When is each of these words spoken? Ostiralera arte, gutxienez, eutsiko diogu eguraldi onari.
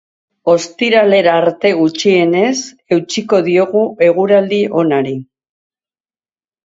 Ostiralera 0.51 1.35
arte, 1.41 1.73
gutxienez, 1.81 2.55
eutsiko 2.97 3.43
diogu 3.51 3.85
eguraldi 4.09 4.63
onari. 4.85 5.15